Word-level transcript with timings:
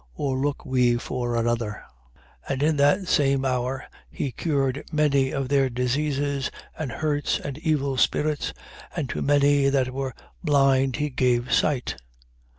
Or 0.15 0.35
look 0.37 0.65
we 0.65 0.97
for 0.97 1.35
another? 1.35 1.83
7:21. 2.49 2.49
(And 2.53 2.63
in 2.63 2.77
that 2.77 3.07
same 3.07 3.45
hour, 3.45 3.83
he 4.09 4.31
cured 4.31 4.83
many 4.91 5.29
of 5.29 5.47
their 5.47 5.69
diseases 5.69 6.49
and 6.75 6.91
hurts 6.91 7.37
and 7.39 7.59
evil 7.59 7.97
spirits: 7.97 8.51
and 8.95 9.07
to 9.09 9.21
many 9.21 9.69
that 9.69 9.93
were 9.93 10.15
blind 10.43 10.95
he 10.95 11.11
gave 11.11 11.53
sight.) 11.53 11.97